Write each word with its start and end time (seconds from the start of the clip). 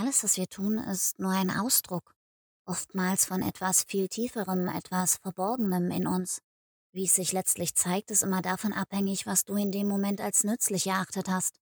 Alles, 0.00 0.24
was 0.24 0.38
wir 0.38 0.48
tun, 0.48 0.78
ist 0.78 1.18
nur 1.18 1.30
ein 1.30 1.50
Ausdruck, 1.50 2.14
oftmals 2.64 3.26
von 3.26 3.42
etwas 3.42 3.82
viel 3.82 4.08
Tieferem, 4.08 4.66
etwas 4.66 5.16
Verborgenem 5.16 5.90
in 5.90 6.06
uns. 6.06 6.40
Wie 6.94 7.04
es 7.04 7.14
sich 7.16 7.32
letztlich 7.32 7.74
zeigt, 7.74 8.10
ist 8.10 8.22
immer 8.22 8.40
davon 8.40 8.72
abhängig, 8.72 9.26
was 9.26 9.44
du 9.44 9.56
in 9.56 9.70
dem 9.70 9.86
Moment 9.88 10.22
als 10.22 10.42
nützlich 10.42 10.86
erachtet 10.86 11.28
hast. 11.28 11.60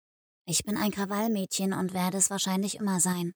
Ich 0.45 0.65
bin 0.65 0.75
ein 0.75 0.91
Krawallmädchen 0.91 1.71
und 1.71 1.93
werde 1.93 2.17
es 2.17 2.29
wahrscheinlich 2.29 2.75
immer 2.75 2.99
sein. 2.99 3.31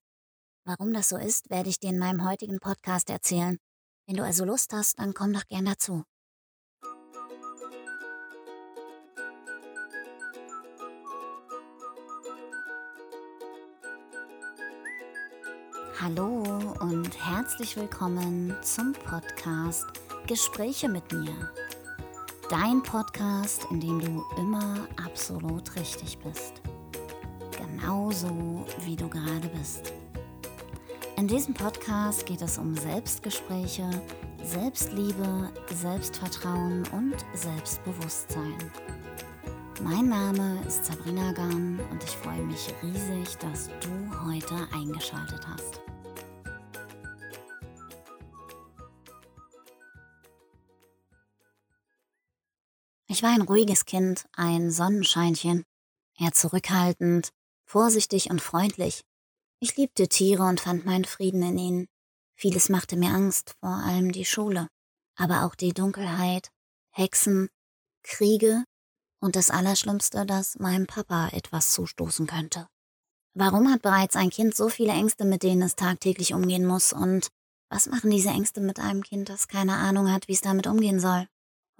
Warum 0.66 0.92
das 0.92 1.08
so 1.08 1.16
ist, 1.16 1.50
werde 1.50 1.70
ich 1.70 1.80
dir 1.80 1.92
in 1.92 1.98
meinem 1.98 2.28
heutigen 2.28 2.60
Podcast 2.60 3.10
erzählen. 3.10 3.58
Wenn 4.06 4.18
du 4.18 4.26
also 4.26 4.44
Lust 4.44 4.74
hast, 4.74 5.00
dann 5.00 5.14
komm 5.14 5.32
doch 5.32 5.48
gern 5.48 5.64
dazu. 5.64 6.04
Hallo 15.98 16.44
und 16.80 17.10
herzlich 17.26 17.76
willkommen 17.76 18.56
zum 18.62 18.94
Podcast 18.94 19.86
Gespräche 20.28 20.88
mit 20.88 21.12
mir. 21.12 21.52
Dein 22.50 22.82
Podcast, 22.84 23.68
in 23.72 23.82
dem 23.82 24.00
du 24.00 24.24
immer 24.38 24.88
absolut 25.04 25.76
richtig 25.76 26.18
bist. 26.20 26.62
Genauso 27.58 28.66
wie 28.86 28.96
du 28.96 29.10
gerade 29.10 29.50
bist. 29.58 29.94
In 31.18 31.28
diesem 31.28 31.54
Podcast 31.54 32.26
geht 32.26 32.42
es 32.42 32.58
um 32.58 32.76
Selbstgespräche, 32.76 33.90
Selbstliebe, 34.44 35.50
Selbstvertrauen 35.74 36.88
und 36.94 37.16
Selbstbewusstsein. 37.34 38.56
Mein 39.82 40.10
Name 40.10 40.62
ist 40.68 40.86
Sabrina 40.86 41.32
Gahn 41.32 41.80
und 41.90 42.04
ich 42.04 42.10
freue 42.10 42.44
mich 42.44 42.68
riesig, 42.84 43.38
dass 43.38 43.70
du 43.80 44.26
heute 44.26 44.68
eingeschaltet 44.74 45.48
hast. 45.48 45.82
Ich 53.08 53.24
war 53.24 53.30
ein 53.30 53.42
ruhiges 53.42 53.86
Kind, 53.86 54.26
ein 54.34 54.70
Sonnenscheinchen, 54.70 55.64
eher 56.18 56.34
zurückhaltend, 56.34 57.30
vorsichtig 57.66 58.30
und 58.30 58.42
freundlich. 58.42 59.06
Ich 59.62 59.78
liebte 59.78 60.10
Tiere 60.10 60.44
und 60.44 60.60
fand 60.60 60.86
meinen 60.86 61.06
Frieden 61.06 61.42
in 61.42 61.58
ihnen. 61.58 61.88
Vieles 62.36 62.68
machte 62.68 62.98
mir 62.98 63.12
Angst, 63.14 63.56
vor 63.62 63.70
allem 63.70 64.12
die 64.12 64.26
Schule, 64.26 64.68
aber 65.16 65.46
auch 65.46 65.56
die 65.56 65.74
Dunkelheit, 65.74 66.50
Hexen, 66.92 67.48
Kriege 68.04 68.66
und 69.20 69.36
das 69.36 69.52
Allerschlimmste, 69.52 70.26
dass 70.26 70.60
meinem 70.60 70.88
Papa 70.88 71.30
etwas 71.30 71.72
zustoßen 71.72 72.28
könnte. 72.28 72.68
Warum 73.34 73.72
hat 73.72 73.82
bereits 73.82 74.16
ein 74.16 74.30
Kind 74.30 74.56
so 74.56 74.70
viele 74.70 74.92
Ängste, 74.92 75.26
mit 75.26 75.44
denen 75.44 75.62
es 75.62 75.76
tagtäglich 75.76 76.34
umgehen 76.34 76.66
muss? 76.66 76.94
Und 76.94 77.30
was 77.70 77.88
machen 77.88 78.10
diese 78.10 78.30
Ängste 78.30 78.62
mit 78.62 78.80
einem 78.80 79.04
Kind, 79.04 79.30
das 79.30 79.48
keine 79.48 79.76
Ahnung 79.76 80.12
hat, 80.12 80.28
wie 80.28 80.34
es 80.34 80.42
damit 80.42 80.68
umgehen 80.68 81.00
soll? 81.00 81.28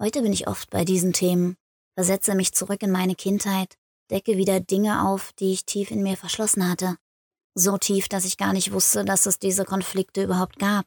Heute 0.00 0.22
bin 0.22 0.32
ich 0.32 0.48
oft 0.48 0.70
bei 0.70 0.84
diesen 0.84 1.12
Themen, 1.12 1.56
versetze 1.94 2.34
mich 2.34 2.52
zurück 2.52 2.82
in 2.82 2.90
meine 2.90 3.14
Kindheit, 3.14 3.76
decke 4.10 4.36
wieder 4.36 4.60
Dinge 4.60 5.06
auf, 5.06 5.32
die 5.34 5.52
ich 5.52 5.66
tief 5.66 5.90
in 5.90 6.02
mir 6.02 6.16
verschlossen 6.16 6.68
hatte. 6.68 6.96
So 7.54 7.76
tief, 7.76 8.08
dass 8.08 8.24
ich 8.24 8.36
gar 8.36 8.52
nicht 8.52 8.72
wusste, 8.72 9.04
dass 9.04 9.26
es 9.26 9.38
diese 9.38 9.64
Konflikte 9.64 10.22
überhaupt 10.22 10.58
gab, 10.58 10.86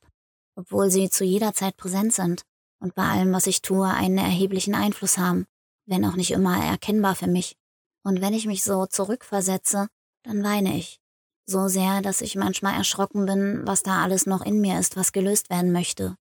obwohl 0.55 0.89
sie 0.89 1.09
zu 1.09 1.23
jeder 1.23 1.53
Zeit 1.53 1.77
präsent 1.77 2.13
sind 2.13 2.43
und 2.79 2.95
bei 2.95 3.03
allem, 3.03 3.33
was 3.33 3.47
ich 3.47 3.61
tue, 3.61 3.87
einen 3.87 4.17
erheblichen 4.17 4.73
Einfluss 4.73 5.17
haben, 5.17 5.45
wenn 5.86 6.06
auch 6.06 6.16
nicht 6.16 6.31
immer 6.31 6.64
erkennbar 6.64 7.16
für 7.16 7.28
mich. 7.28 7.56
Und 8.03 8.22
wenn 8.22 8.34
ich 8.34 8.45
mich 8.45 8.64
so 8.64 8.86
zurückversetze, 8.86 9.88
dann 10.23 10.44
weine 10.44 10.78
ich. 10.78 11.00
So 11.45 11.67
sehr, 11.67 12.02
dass 12.02 12.22
ich 12.22 12.36
manchmal 12.36 12.76
erschrocken 12.76 13.26
bin, 13.26 13.62
was 13.66 13.84
da 13.84 14.04
alles 14.04 14.26
noch 14.26 14.45
in 14.45 14.61
mir 14.61 14.80
ist, 14.80 14.95
was 14.95 15.11
gelöst 15.11 15.50
werden 15.50 15.72
möchte. 15.72 16.16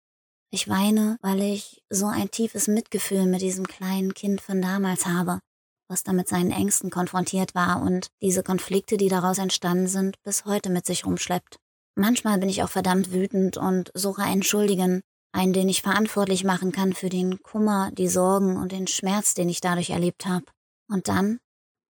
Ich 0.50 0.68
weine, 0.68 1.18
weil 1.20 1.42
ich 1.42 1.82
so 1.90 2.06
ein 2.06 2.30
tiefes 2.30 2.68
Mitgefühl 2.68 3.26
mit 3.26 3.42
diesem 3.42 3.66
kleinen 3.66 4.14
Kind 4.14 4.40
von 4.40 4.62
damals 4.62 5.06
habe, 5.06 5.40
was 5.88 6.04
da 6.04 6.12
mit 6.12 6.28
seinen 6.28 6.52
Ängsten 6.52 6.90
konfrontiert 6.90 7.54
war 7.54 7.82
und 7.82 8.08
diese 8.22 8.42
Konflikte, 8.42 8.96
die 8.96 9.08
daraus 9.08 9.38
entstanden 9.38 9.88
sind, 9.88 10.22
bis 10.22 10.44
heute 10.44 10.70
mit 10.70 10.86
sich 10.86 11.04
rumschleppt. 11.04 11.56
Manchmal 11.96 12.38
bin 12.38 12.48
ich 12.48 12.62
auch 12.62 12.70
verdammt 12.70 13.12
wütend 13.12 13.56
und 13.56 13.90
suche 13.92 14.22
einen 14.22 14.42
Schuldigen, 14.42 15.02
einen, 15.32 15.52
den 15.52 15.68
ich 15.68 15.82
verantwortlich 15.82 16.44
machen 16.44 16.72
kann 16.72 16.92
für 16.92 17.08
den 17.08 17.42
Kummer, 17.42 17.90
die 17.92 18.08
Sorgen 18.08 18.56
und 18.56 18.72
den 18.72 18.86
Schmerz, 18.86 19.34
den 19.34 19.48
ich 19.48 19.60
dadurch 19.60 19.90
erlebt 19.90 20.26
habe. 20.26 20.44
Und 20.88 21.08
dann 21.08 21.38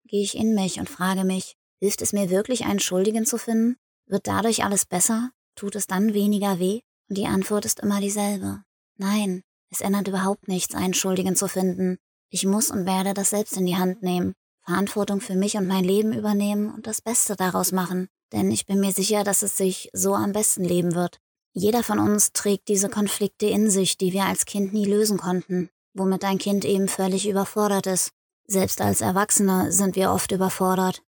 gehe 0.06 0.22
ich 0.22 0.36
in 0.36 0.54
mich 0.54 0.80
und 0.80 0.88
frage 0.88 1.24
mich, 1.24 1.54
hilft 1.80 2.02
es 2.02 2.12
mir 2.12 2.30
wirklich, 2.30 2.64
einen 2.64 2.80
Schuldigen 2.80 3.26
zu 3.26 3.38
finden? 3.38 3.76
Wird 4.06 4.26
dadurch 4.26 4.64
alles 4.64 4.86
besser? 4.86 5.30
Tut 5.54 5.76
es 5.76 5.86
dann 5.86 6.14
weniger 6.14 6.58
weh? 6.58 6.80
Und 7.08 7.18
die 7.18 7.26
Antwort 7.26 7.64
ist 7.64 7.80
immer 7.80 8.00
dieselbe. 8.00 8.62
Nein, 8.96 9.42
es 9.70 9.80
ändert 9.80 10.08
überhaupt 10.08 10.48
nichts, 10.48 10.74
einen 10.74 10.94
Schuldigen 10.94 11.36
zu 11.36 11.48
finden. 11.48 11.98
Ich 12.30 12.44
muss 12.44 12.70
und 12.70 12.86
werde 12.86 13.14
das 13.14 13.30
selbst 13.30 13.56
in 13.56 13.66
die 13.66 13.76
Hand 13.76 14.02
nehmen, 14.02 14.34
Verantwortung 14.64 15.20
für 15.20 15.34
mich 15.34 15.56
und 15.56 15.66
mein 15.66 15.84
Leben 15.84 16.12
übernehmen 16.12 16.72
und 16.72 16.86
das 16.86 17.00
Beste 17.00 17.36
daraus 17.36 17.72
machen. 17.72 18.08
Denn 18.32 18.50
ich 18.50 18.66
bin 18.66 18.80
mir 18.80 18.92
sicher, 18.92 19.24
dass 19.24 19.42
es 19.42 19.56
sich 19.56 19.88
so 19.92 20.14
am 20.14 20.32
besten 20.32 20.64
leben 20.64 20.94
wird. 20.94 21.18
Jeder 21.58 21.82
von 21.82 21.98
uns 21.98 22.32
trägt 22.32 22.68
diese 22.68 22.88
Konflikte 22.88 23.46
in 23.46 23.68
sich, 23.68 23.98
die 23.98 24.12
wir 24.12 24.26
als 24.26 24.44
Kind 24.44 24.72
nie 24.72 24.84
lösen 24.84 25.18
konnten, 25.18 25.70
womit 25.92 26.22
ein 26.22 26.38
Kind 26.38 26.64
eben 26.64 26.86
völlig 26.86 27.28
überfordert 27.28 27.88
ist. 27.88 28.12
Selbst 28.46 28.80
als 28.80 29.00
Erwachsene 29.00 29.72
sind 29.72 29.96
wir 29.96 30.12
oft 30.12 30.30
überfordert. 30.30 31.02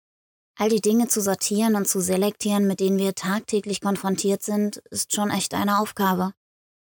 All 0.58 0.70
die 0.70 0.80
Dinge 0.80 1.10
zu 1.10 1.20
sortieren 1.20 1.76
und 1.76 1.86
zu 1.86 2.00
selektieren, 2.00 2.66
mit 2.66 2.80
denen 2.80 2.98
wir 2.98 3.14
tagtäglich 3.14 3.82
konfrontiert 3.82 4.42
sind, 4.42 4.78
ist 4.90 5.14
schon 5.14 5.32
echt 5.32 5.54
eine 5.54 5.80
Aufgabe. 5.80 6.32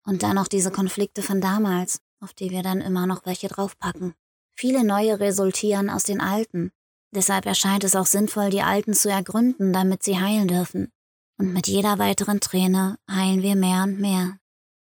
Und 0.06 0.24
dann 0.24 0.36
noch 0.36 0.48
diese 0.48 0.72
Konflikte 0.72 1.22
von 1.22 1.42
damals, 1.42 2.00
auf 2.22 2.34
die 2.34 2.52
wir 2.52 2.64
dann 2.64 2.80
immer 2.80 3.06
noch 3.06 3.26
welche 3.26 3.50
draufpacken. 3.50 4.14
Viele 4.56 4.86
neue 4.86 5.20
resultieren 5.20 5.90
aus 5.90 6.06
den 6.06 6.22
alten. 6.22 6.72
Deshalb 7.14 7.46
erscheint 7.46 7.84
es 7.84 7.98
auch 7.98 8.06
sinnvoll, 8.06 8.50
die 8.50 8.62
alten 8.62 8.94
zu 8.94 9.10
ergründen, 9.12 9.74
damit 9.74 10.04
sie 10.04 10.18
heilen 10.18 10.48
dürfen. 10.48 10.94
Und 11.42 11.54
mit 11.54 11.68
jeder 11.68 11.98
weiteren 11.98 12.40
Träne 12.40 13.00
heilen 13.10 13.42
wir 13.42 13.56
mehr 13.56 13.82
und 13.82 14.00
mehr. 14.00 14.38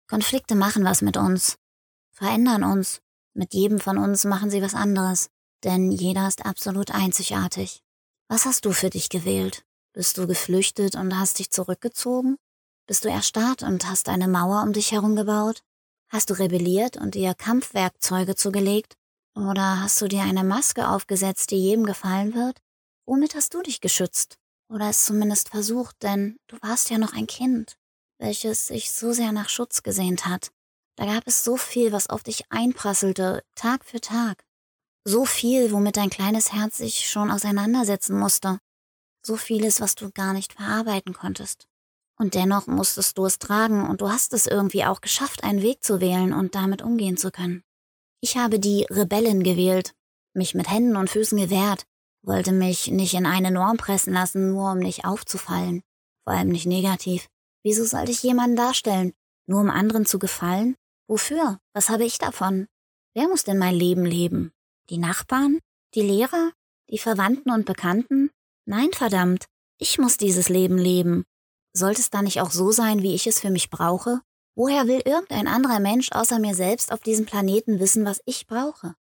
Konflikte 0.06 0.54
machen 0.54 0.84
was 0.84 1.00
mit 1.00 1.16
uns, 1.16 1.56
verändern 2.10 2.62
uns. 2.62 3.00
Mit 3.32 3.54
jedem 3.54 3.80
von 3.80 3.96
uns 3.96 4.26
machen 4.26 4.50
sie 4.50 4.60
was 4.60 4.74
anderes, 4.74 5.30
denn 5.64 5.90
jeder 5.90 6.28
ist 6.28 6.44
absolut 6.44 6.90
einzigartig. 6.90 7.80
Was 8.28 8.44
hast 8.44 8.66
du 8.66 8.72
für 8.72 8.90
dich 8.90 9.08
gewählt? 9.08 9.64
Bist 9.94 10.18
du 10.18 10.26
geflüchtet 10.26 10.94
und 10.94 11.18
hast 11.18 11.38
dich 11.38 11.50
zurückgezogen? 11.50 12.36
Bist 12.86 13.06
du 13.06 13.08
erstarrt 13.08 13.62
und 13.62 13.88
hast 13.88 14.10
eine 14.10 14.28
Mauer 14.28 14.62
um 14.62 14.74
dich 14.74 14.92
herum 14.92 15.16
gebaut? 15.16 15.62
Hast 16.10 16.28
du 16.28 16.34
rebelliert 16.34 16.98
und 16.98 17.14
dir 17.14 17.32
Kampfwerkzeuge 17.32 18.34
zugelegt? 18.34 18.98
Oder 19.34 19.80
hast 19.80 20.02
du 20.02 20.06
dir 20.06 20.20
eine 20.20 20.44
Maske 20.44 20.86
aufgesetzt, 20.86 21.50
die 21.50 21.56
jedem 21.56 21.86
gefallen 21.86 22.34
wird? 22.34 22.58
Womit 23.06 23.36
hast 23.36 23.54
du 23.54 23.62
dich 23.62 23.80
geschützt? 23.80 24.36
Oder 24.72 24.88
es 24.88 25.04
zumindest 25.04 25.50
versucht, 25.50 26.02
denn 26.02 26.38
du 26.46 26.56
warst 26.62 26.88
ja 26.88 26.96
noch 26.96 27.12
ein 27.12 27.26
Kind, 27.26 27.76
welches 28.18 28.68
sich 28.68 28.90
so 28.90 29.12
sehr 29.12 29.30
nach 29.30 29.50
Schutz 29.50 29.82
gesehnt 29.82 30.24
hat. 30.24 30.50
Da 30.96 31.04
gab 31.04 31.26
es 31.26 31.44
so 31.44 31.58
viel, 31.58 31.92
was 31.92 32.08
auf 32.08 32.22
dich 32.22 32.44
einprasselte, 32.50 33.44
Tag 33.54 33.84
für 33.84 34.00
Tag. 34.00 34.44
So 35.04 35.26
viel, 35.26 35.72
womit 35.72 35.98
dein 35.98 36.08
kleines 36.08 36.54
Herz 36.54 36.78
sich 36.78 37.10
schon 37.10 37.30
auseinandersetzen 37.30 38.18
musste. 38.18 38.58
So 39.24 39.36
vieles, 39.36 39.80
was 39.82 39.94
du 39.94 40.10
gar 40.10 40.32
nicht 40.32 40.54
verarbeiten 40.54 41.12
konntest. 41.12 41.66
Und 42.16 42.34
dennoch 42.34 42.66
musstest 42.66 43.18
du 43.18 43.26
es 43.26 43.38
tragen 43.38 43.86
und 43.88 44.00
du 44.00 44.08
hast 44.08 44.32
es 44.32 44.46
irgendwie 44.46 44.84
auch 44.84 45.02
geschafft, 45.02 45.44
einen 45.44 45.60
Weg 45.60 45.84
zu 45.84 46.00
wählen 46.00 46.32
und 46.32 46.54
damit 46.54 46.80
umgehen 46.80 47.18
zu 47.18 47.30
können. 47.30 47.62
Ich 48.20 48.36
habe 48.38 48.58
die 48.58 48.86
Rebellen 48.88 49.42
gewählt, 49.42 49.92
mich 50.32 50.54
mit 50.54 50.70
Händen 50.70 50.96
und 50.96 51.10
Füßen 51.10 51.36
gewehrt, 51.36 51.84
wollte 52.22 52.52
mich 52.52 52.88
nicht 52.88 53.14
in 53.14 53.26
eine 53.26 53.50
Norm 53.50 53.76
pressen 53.76 54.12
lassen, 54.12 54.50
nur 54.50 54.72
um 54.72 54.78
nicht 54.78 55.04
aufzufallen, 55.04 55.82
vor 56.24 56.34
allem 56.34 56.48
nicht 56.48 56.66
negativ. 56.66 57.28
Wieso 57.64 57.84
sollte 57.84 58.12
ich 58.12 58.22
jemanden 58.22 58.56
darstellen? 58.56 59.12
Nur 59.46 59.60
um 59.60 59.70
anderen 59.70 60.06
zu 60.06 60.18
gefallen? 60.18 60.76
Wofür? 61.08 61.58
Was 61.74 61.88
habe 61.88 62.04
ich 62.04 62.18
davon? 62.18 62.66
Wer 63.14 63.28
muss 63.28 63.44
denn 63.44 63.58
mein 63.58 63.74
Leben 63.74 64.04
leben? 64.04 64.52
Die 64.90 64.98
Nachbarn? 64.98 65.58
Die 65.94 66.02
Lehrer? 66.02 66.52
Die 66.90 66.98
Verwandten 66.98 67.50
und 67.50 67.66
Bekannten? 67.66 68.30
Nein, 68.66 68.92
verdammt, 68.92 69.46
ich 69.78 69.98
muss 69.98 70.16
dieses 70.16 70.48
Leben 70.48 70.78
leben. 70.78 71.24
Sollte 71.74 72.00
es 72.00 72.10
da 72.10 72.22
nicht 72.22 72.40
auch 72.40 72.50
so 72.50 72.70
sein, 72.70 73.02
wie 73.02 73.14
ich 73.14 73.26
es 73.26 73.40
für 73.40 73.50
mich 73.50 73.70
brauche? 73.70 74.20
Woher 74.54 74.86
will 74.86 75.02
irgendein 75.04 75.48
anderer 75.48 75.80
Mensch 75.80 76.12
außer 76.12 76.38
mir 76.38 76.54
selbst 76.54 76.92
auf 76.92 77.00
diesem 77.00 77.24
Planeten 77.24 77.80
wissen, 77.80 78.04
was 78.04 78.20
ich 78.26 78.46
brauche? 78.46 78.94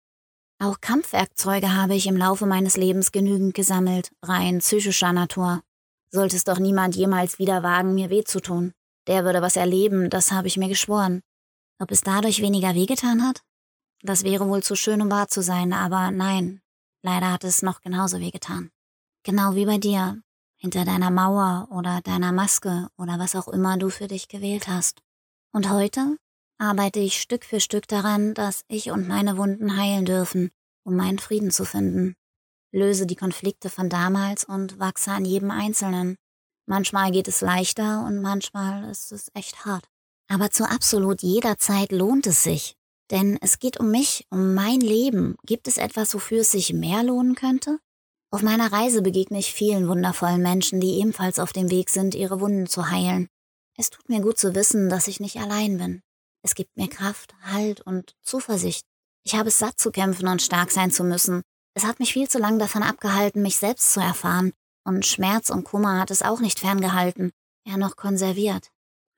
Auch 0.63 0.83
Kampfwerkzeuge 0.83 1.75
habe 1.75 1.95
ich 1.95 2.07
im 2.07 2.19
Laufe 2.19 2.45
meines 2.45 2.77
Lebens 2.77 3.13
genügend 3.13 3.55
gesammelt, 3.55 4.13
rein 4.23 4.59
psychischer 4.59 5.11
Natur. 5.11 5.63
Sollte 6.11 6.37
es 6.37 6.45
doch 6.45 6.59
niemand 6.59 6.95
jemals 6.95 7.39
wieder 7.39 7.63
wagen, 7.63 7.95
mir 7.95 8.11
weh 8.11 8.25
zu 8.25 8.41
tun. 8.41 8.75
Der 9.07 9.25
würde 9.25 9.41
was 9.41 9.57
erleben, 9.57 10.11
das 10.11 10.33
habe 10.33 10.49
ich 10.49 10.59
mir 10.59 10.69
geschworen. 10.69 11.23
Ob 11.79 11.91
es 11.91 12.03
dadurch 12.03 12.43
weniger 12.43 12.75
wehgetan 12.75 13.27
hat? 13.27 13.41
Das 14.03 14.23
wäre 14.23 14.49
wohl 14.49 14.63
zu 14.63 14.77
schön, 14.77 15.01
um 15.01 15.11
wahr 15.11 15.29
zu 15.29 15.43
sein, 15.43 15.73
aber 15.73 16.11
nein, 16.11 16.61
leider 17.03 17.33
hat 17.33 17.45
es 17.45 17.63
noch 17.63 17.81
genauso 17.81 18.21
wehgetan. 18.21 18.71
Genau 19.23 19.55
wie 19.55 19.65
bei 19.65 19.79
dir. 19.79 20.21
hinter 20.63 20.85
deiner 20.85 21.11
Mauer 21.11 21.69
oder 21.71 22.03
deiner 22.03 22.33
Maske 22.33 22.89
oder 22.99 23.19
was 23.19 23.35
auch 23.35 23.49
immer 23.49 23.79
du 23.79 23.89
für 23.89 24.09
dich 24.09 24.29
gewählt 24.29 24.69
hast. 24.69 25.01
Und 25.53 25.71
heute 25.71 26.19
arbeite 26.61 27.01
ich 27.01 27.21
Stück 27.21 27.45
für 27.45 27.61
Stück 27.61 27.89
daran, 27.89 28.35
dass 28.35 28.65
ich 28.69 28.91
und 28.91 29.09
meine 29.09 29.37
Wunden 29.37 29.77
heilen 29.77 30.05
dürfen, 30.05 30.51
um 30.85 30.95
meinen 30.95 31.19
Frieden 31.19 31.51
zu 31.51 31.65
finden. 31.65 32.15
Löse 32.73 33.07
die 33.07 33.17
Konflikte 33.17 33.71
von 33.71 33.89
damals 33.89 34.45
und 34.45 34.79
wachse 34.79 35.11
an 35.11 35.25
jedem 35.25 35.51
Einzelnen. 35.51 36.17
Manchmal 36.67 37.11
geht 37.11 37.27
es 37.27 37.41
leichter 37.41 38.05
und 38.07 38.21
manchmal 38.21 38.89
ist 38.91 39.11
es 39.11 39.31
echt 39.35 39.65
hart. 39.65 39.87
Aber 40.29 40.51
zu 40.51 40.69
absolut 40.69 41.23
jeder 41.23 41.59
Zeit 41.59 41.91
lohnt 41.91 42.27
es 42.27 42.45
sich. 42.45 42.77
Denn 43.11 43.39
es 43.41 43.59
geht 43.59 43.81
um 43.81 43.91
mich, 43.91 44.27
um 44.31 44.55
mein 44.55 44.81
Leben. 44.81 45.37
Gibt 45.45 45.67
es 45.67 45.79
etwas, 45.79 46.15
wofür 46.15 46.43
es 46.43 46.53
sich 46.53 46.73
mehr 46.73 47.03
lohnen 47.03 47.35
könnte? 47.35 47.81
Auf 48.31 48.43
meiner 48.43 48.71
Reise 48.71 49.03
begegne 49.03 49.41
ich 49.41 49.53
vielen 49.53 49.89
wundervollen 49.89 50.41
Menschen, 50.41 50.81
die 50.81 51.01
ebenfalls 51.01 51.41
auf 51.41 51.53
dem 51.53 51.71
Weg 51.71 51.91
sind, 51.91 52.15
ihre 52.15 52.39
Wunden 52.39 52.69
zu 52.69 52.89
heilen. 52.89 53.27
Es 53.77 53.91
tut 53.91 54.09
mir 54.09 54.21
gut 54.21 54.39
zu 54.39 54.55
wissen, 54.55 54.89
dass 54.89 55.09
ich 55.09 55.19
nicht 55.19 55.39
allein 55.39 55.79
bin. 55.79 56.03
Es 56.43 56.55
gibt 56.55 56.77
mir 56.77 56.89
Kraft, 56.89 57.35
Halt 57.43 57.81
und 57.83 58.17
Zuversicht. 58.23 58.87
Ich 59.25 59.35
habe 59.35 59.49
es 59.49 59.59
satt 59.59 59.79
zu 59.79 59.91
kämpfen 59.91 60.29
und 60.29 60.43
stark 60.43 60.71
sein 60.71 60.91
zu 60.91 61.05
müssen. 61.05 61.43
Es 61.75 61.85
hat 61.85 62.01
mich 62.01 62.13
viel 62.13 62.29
zu 62.29 62.39
lang 62.39 62.59
davon 62.59 62.83
abgehalten, 62.83 63.43
mich 63.43 63.57
selbst 63.57 63.93
zu 63.93 64.01
erfahren. 64.01 64.53
Und 64.85 65.07
Schmerz 65.07 65.51
und 65.51 65.65
Kummer 65.65 66.01
hat 66.01 66.11
es 66.11 66.23
auch 66.23 66.41
nicht 66.41 66.59
ferngehalten, 66.59 67.33
eher 67.67 67.77
noch 67.77 67.97
konserviert. 67.97 68.71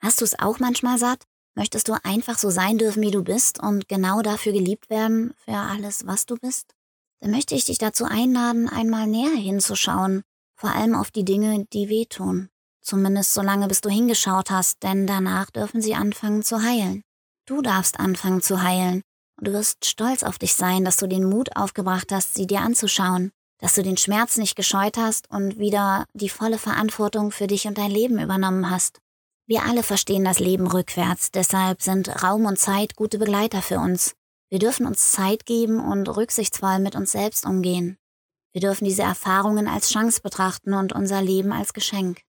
Hast 0.02 0.20
du 0.20 0.24
es 0.24 0.38
auch 0.38 0.58
manchmal 0.58 0.98
satt? 0.98 1.24
Möchtest 1.54 1.88
du 1.88 1.94
einfach 2.02 2.38
so 2.38 2.50
sein 2.50 2.78
dürfen, 2.78 3.02
wie 3.02 3.10
du 3.10 3.22
bist 3.22 3.60
und 3.62 3.88
genau 3.88 4.22
dafür 4.22 4.52
geliebt 4.52 4.90
werden, 4.90 5.34
für 5.44 5.52
alles, 5.52 6.06
was 6.06 6.26
du 6.26 6.36
bist? 6.36 6.74
dann 7.22 7.30
möchte 7.30 7.54
ich 7.54 7.64
dich 7.64 7.78
dazu 7.78 8.04
einladen, 8.04 8.68
einmal 8.68 9.06
näher 9.06 9.36
hinzuschauen, 9.36 10.22
vor 10.56 10.74
allem 10.74 10.96
auf 10.96 11.12
die 11.12 11.24
Dinge, 11.24 11.66
die 11.72 11.88
wehtun. 11.88 12.48
Zumindest 12.80 13.32
solange 13.32 13.68
bis 13.68 13.80
du 13.80 13.88
hingeschaut 13.88 14.50
hast, 14.50 14.82
denn 14.82 15.06
danach 15.06 15.50
dürfen 15.50 15.80
sie 15.80 15.94
anfangen 15.94 16.42
zu 16.42 16.62
heilen. 16.62 17.04
Du 17.46 17.60
darfst 17.60 17.98
anfangen 17.98 18.40
zu 18.40 18.62
heilen 18.62 19.02
und 19.38 19.48
du 19.48 19.52
wirst 19.52 19.84
stolz 19.84 20.22
auf 20.22 20.38
dich 20.38 20.54
sein, 20.54 20.84
dass 20.84 20.96
du 20.96 21.06
den 21.06 21.28
Mut 21.28 21.56
aufgebracht 21.56 22.12
hast, 22.12 22.34
sie 22.34 22.46
dir 22.46 22.60
anzuschauen, 22.60 23.32
dass 23.58 23.74
du 23.74 23.82
den 23.82 23.96
Schmerz 23.96 24.36
nicht 24.36 24.56
gescheut 24.56 24.96
hast 24.96 25.30
und 25.30 25.58
wieder 25.58 26.06
die 26.14 26.28
volle 26.28 26.58
Verantwortung 26.58 27.30
für 27.30 27.46
dich 27.46 27.66
und 27.66 27.78
dein 27.78 27.90
Leben 27.90 28.20
übernommen 28.20 28.70
hast. 28.70 29.00
Wir 29.46 29.64
alle 29.64 29.82
verstehen 29.82 30.24
das 30.24 30.38
Leben 30.38 30.66
rückwärts, 30.66 31.30
deshalb 31.32 31.82
sind 31.82 32.22
Raum 32.22 32.46
und 32.46 32.58
Zeit 32.58 32.94
gute 32.96 33.18
Begleiter 33.18 33.60
für 33.60 33.78
uns. 33.78 34.14
Wir 34.50 34.58
dürfen 34.58 34.86
uns 34.86 35.12
Zeit 35.12 35.46
geben 35.46 35.80
und 35.80 36.08
rücksichtsvoll 36.08 36.78
mit 36.78 36.94
uns 36.94 37.12
selbst 37.12 37.44
umgehen. 37.44 37.96
Wir 38.52 38.60
dürfen 38.60 38.84
diese 38.84 39.02
Erfahrungen 39.02 39.66
als 39.66 39.88
Chance 39.88 40.20
betrachten 40.22 40.74
und 40.74 40.92
unser 40.92 41.22
Leben 41.22 41.52
als 41.52 41.72
Geschenk. 41.72 42.20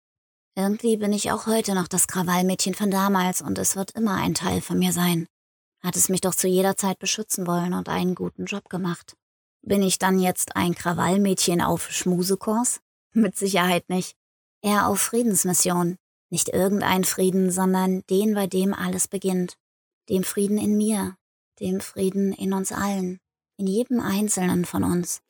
Irgendwie 0.56 0.98
bin 0.98 1.14
ich 1.14 1.32
auch 1.32 1.48
heute 1.48 1.74
noch 1.74 1.88
das 1.88 2.08
Krawallmädchen 2.08 2.76
von 2.76 2.92
damals 2.92 3.42
und 3.42 3.58
es 3.58 3.76
wird 3.76 3.92
immer 3.92 4.16
ein 4.16 4.36
Teil 4.36 4.62
von 4.62 4.78
mir 4.78 4.92
sein. 4.92 5.28
Hat 5.82 5.96
es 5.96 6.10
mich 6.10 6.22
doch 6.22 6.36
zu 6.36 6.48
jeder 6.48 6.78
Zeit 6.78 7.00
beschützen 7.00 7.48
wollen 7.48 7.74
und 7.74 7.90
einen 7.90 8.14
guten 8.14 8.46
Job 8.46 8.70
gemacht. 8.70 9.18
Bin 9.64 9.82
ich 9.82 9.98
dann 9.98 10.20
jetzt 10.20 10.56
ein 10.56 10.76
Krawallmädchen 10.76 11.62
auf 11.62 11.90
Schmusekurs? 11.90 12.82
Mit 13.14 13.36
Sicherheit 13.36 13.90
nicht. 13.90 14.16
Eher 14.62 14.88
auf 14.88 15.02
Friedensmission. 15.02 15.98
Nicht 16.30 16.50
irgendein 16.50 17.04
Frieden, 17.04 17.52
sondern 17.52 18.04
den, 18.10 18.36
bei 18.36 18.46
dem 18.48 18.74
alles 18.74 19.08
beginnt. 19.08 19.58
Dem 20.10 20.24
Frieden 20.24 20.58
in 20.58 20.78
mir, 20.78 21.16
dem 21.60 21.80
Frieden 21.80 22.34
in 22.34 22.54
uns 22.54 22.72
allen, 22.72 23.20
in 23.58 23.68
jedem 23.68 24.00
Einzelnen 24.00 24.66
von 24.66 24.84
uns. 24.84 25.22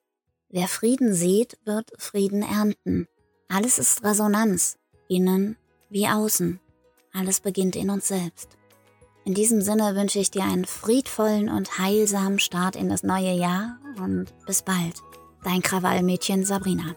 Wer 0.49 0.67
Frieden 0.67 1.13
sieht, 1.13 1.57
wird 1.65 1.91
Frieden 1.97 2.41
ernten. 2.41 3.07
Alles 3.49 3.79
ist 3.79 4.03
Resonanz, 4.03 4.77
innen 5.07 5.57
wie 5.89 6.07
außen. 6.07 6.59
Alles 7.13 7.39
beginnt 7.39 7.75
in 7.75 7.89
uns 7.89 8.07
selbst. 8.07 8.57
In 9.25 9.33
diesem 9.33 9.61
Sinne 9.61 9.95
wünsche 9.95 10.19
ich 10.19 10.31
dir 10.31 10.43
einen 10.43 10.65
friedvollen 10.65 11.49
und 11.49 11.77
heilsamen 11.77 12.39
Start 12.39 12.75
in 12.75 12.89
das 12.89 13.03
neue 13.03 13.31
Jahr 13.31 13.77
und 13.97 14.33
bis 14.45 14.63
bald. 14.63 14.95
Dein 15.43 15.61
Krawallmädchen 15.61 16.45
Sabrina. 16.45 16.95